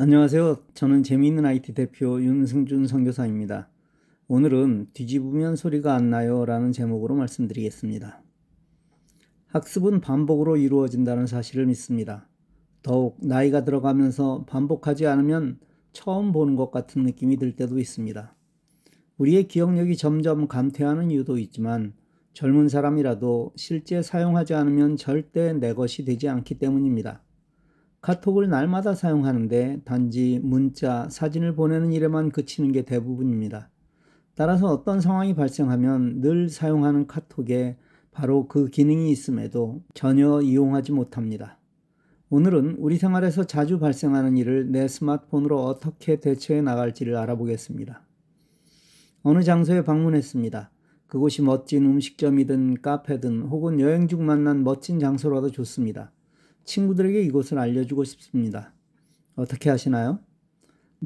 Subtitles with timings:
[0.00, 0.58] 안녕하세요.
[0.74, 3.68] 저는 재미있는 IT 대표 윤승준 선교사입니다.
[4.28, 8.22] 오늘은 뒤집으면 소리가 안 나요 라는 제목으로 말씀드리겠습니다.
[9.48, 12.28] 학습은 반복으로 이루어진다는 사실을 믿습니다.
[12.84, 15.58] 더욱 나이가 들어가면서 반복하지 않으면
[15.90, 18.36] 처음 보는 것 같은 느낌이 들 때도 있습니다.
[19.16, 21.92] 우리의 기억력이 점점 감퇴하는 이유도 있지만
[22.34, 27.20] 젊은 사람이라도 실제 사용하지 않으면 절대 내 것이 되지 않기 때문입니다.
[28.08, 33.68] 카톡을 날마다 사용하는데 단지 문자, 사진을 보내는 일에만 그치는 게 대부분입니다.
[34.34, 37.76] 따라서 어떤 상황이 발생하면 늘 사용하는 카톡에
[38.10, 41.58] 바로 그 기능이 있음에도 전혀 이용하지 못합니다.
[42.30, 48.06] 오늘은 우리 생활에서 자주 발생하는 일을 내 스마트폰으로 어떻게 대처해 나갈지를 알아보겠습니다.
[49.22, 50.70] 어느 장소에 방문했습니다.
[51.08, 56.10] 그곳이 멋진 음식점이든 카페든 혹은 여행 중 만난 멋진 장소라도 좋습니다.
[56.68, 58.74] 친구들에게 이곳을 알려주고 싶습니다.
[59.36, 60.20] 어떻게 하시나요?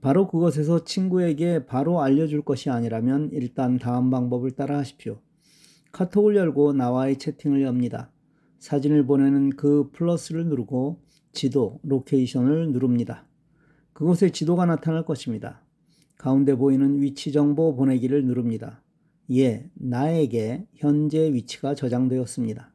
[0.00, 5.20] 바로 그것에서 친구에게 바로 알려줄 것이 아니라면 일단 다음 방법을 따라 하십시오.
[5.90, 8.12] 카톡을 열고 나와의 채팅을 엽니다.
[8.60, 13.26] 사진을 보내는 그 플러스를 누르고 지도, 로케이션을 누릅니다.
[13.92, 15.64] 그곳에 지도가 나타날 것입니다.
[16.18, 18.82] 가운데 보이는 위치 정보 보내기를 누릅니다.
[19.32, 22.72] 예, 나에게 현재 위치가 저장되었습니다.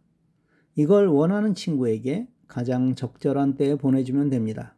[0.76, 4.76] 이걸 원하는 친구에게 가장 적절한 때에 보내주면 됩니다.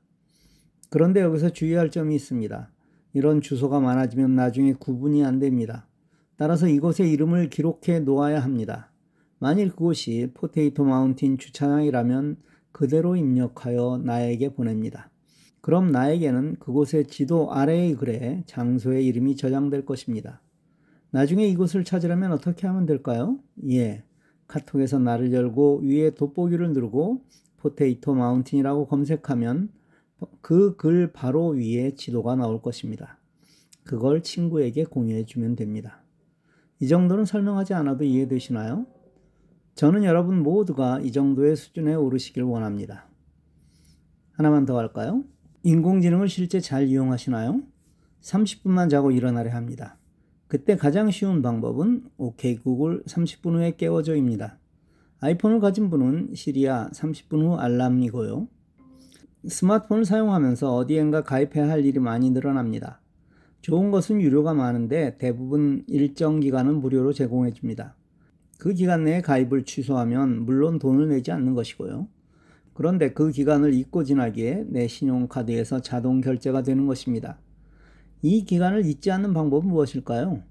[0.89, 2.71] 그런데 여기서 주의할 점이 있습니다.
[3.11, 5.85] 이런 주소가 많아지면 나중에 구분이 안 됩니다.
[6.37, 8.93] 따라서 이곳의 이름을 기록해 놓아야 합니다.
[9.39, 12.37] 만일 그곳이 포테이토 마운틴 주차장이라면
[12.71, 15.09] 그대로 입력하여 나에게 보냅니다.
[15.59, 20.41] 그럼 나에게는 그곳의 지도 아래의 글에 장소의 이름이 저장될 것입니다.
[21.11, 23.37] 나중에 이곳을 찾으려면 어떻게 하면 될까요?
[23.69, 24.05] 예.
[24.47, 27.21] 카톡에서 나를 열고 위에 돋보기를 누르고
[27.65, 29.69] 포테이토 마운틴이라고 검색하면
[30.41, 33.19] 그 글 바로 위에 지도가 나올 것입니다.
[33.83, 36.03] 그걸 친구에게 공유해 주면 됩니다.
[36.79, 38.85] 이 정도는 설명하지 않아도 이해되시나요?
[39.73, 43.07] 저는 여러분 모두가 이 정도의 수준에 오르시길 원합니다.
[44.33, 45.23] 하나만 더 할까요?
[45.63, 47.61] 인공지능을 실제 잘 이용하시나요?
[48.21, 49.97] 30분만 자고 일어나려 합니다.
[50.47, 54.59] 그때 가장 쉬운 방법은 OK 구글 30분 후에 깨워줘입니다.
[55.25, 58.47] 아이폰을 가진 분은 시리아 30분 후 알람이고요.
[59.47, 63.01] 스마트폰을 사용하면서 어디엔가 가입해야 할 일이 많이 늘어납니다.
[63.61, 67.95] 좋은 것은 유료가 많은데 대부분 일정 기간은 무료로 제공해 줍니다.
[68.59, 72.07] 그 기간 내에 가입을 취소하면 물론 돈을 내지 않는 것이고요.
[72.73, 77.39] 그런데 그 기간을 잊고 지나기에 내 신용카드에서 자동 결제가 되는 것입니다.
[78.21, 80.43] 이 기간을 잊지 않는 방법은 무엇일까요?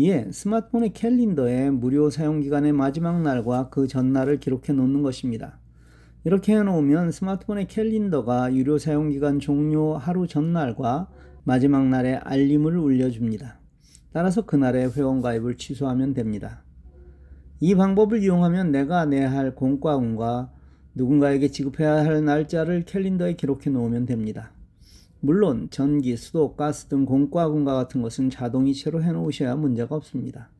[0.00, 5.58] 예, 스마트폰의 캘린더에 무료 사용 기간의 마지막 날과 그 전날을 기록해 놓는 것입니다.
[6.22, 11.08] 이렇게 해놓으면 스마트폰의 캘린더가 유료 사용 기간 종료 하루 전날과
[11.42, 13.58] 마지막 날에 알림을 울려줍니다.
[14.12, 16.62] 따라서 그날의 회원 가입을 취소하면 됩니다.
[17.58, 20.52] 이 방법을 이용하면 내가 내야 할 공과금과
[20.94, 24.52] 누군가에게 지급해야 할 날짜를 캘린더에 기록해 놓으면 됩니다.
[25.20, 30.50] 물론 전기, 수도, 가스 등 공과금과 같은 것은 자동이체로 해놓으셔야 문제가 없습니다.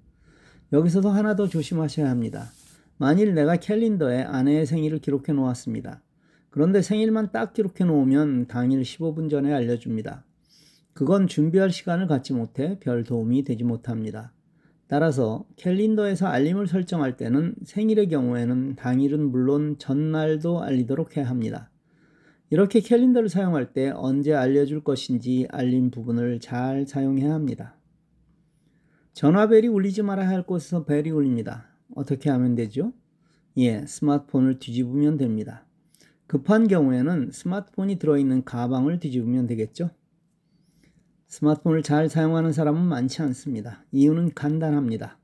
[0.73, 2.51] 여기서도 하나 더 조심하셔야 합니다.
[2.97, 6.03] 만일 내가 캘린더에 아내의 생일을 기록해 놓았습니다.
[6.51, 10.25] 그런데 생일만 딱 기록해 놓으면 당일 15분 전에 알려줍니다.
[10.93, 14.33] 그건 준비할 시간을 갖지 못해 별 도움이 되지 못합니다.
[14.89, 21.71] 따라서 캘린더에서 알림을 설정할 때는 생일의 경우에는 당일은 물론 전날도 알리도록 해야 합니다.
[22.51, 27.77] 이렇게 캘린더를 사용할 때 언제 알려줄 것인지 알림 부분을 잘 사용해야 합니다.
[29.13, 31.67] 전화벨이 울리지 말아야 할 곳에서 벨이 울립니다.
[31.95, 32.93] 어떻게 하면 되죠?
[33.59, 35.67] 예, 스마트폰을 뒤집으면 됩니다.
[36.27, 39.91] 급한 경우에는 스마트폰이 들어있는 가방을 뒤집으면 되겠죠?
[41.27, 43.85] 스마트폰을 잘 사용하는 사람은 많지 않습니다.
[43.93, 45.19] 이유는 간단합니다.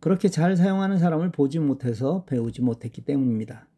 [0.00, 3.68] 그렇게 잘 사용하는 사람을 보지 못해서 배우지 못했기 때문입니다.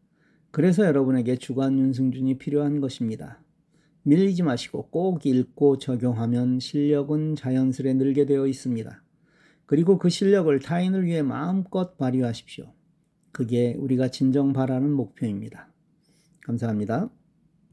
[0.51, 3.41] 그래서 여러분에게 주간 윤승준이 필요한 것입니다.
[4.03, 9.03] 밀리지 마시고 꼭 읽고 적용하면 실력은 자연스레 늘게 되어 있습니다.
[9.65, 12.73] 그리고 그 실력을 타인을 위해 마음껏 발휘하십시오.
[13.31, 15.69] 그게 우리가 진정 바라는 목표입니다.
[16.41, 17.09] 감사합니다.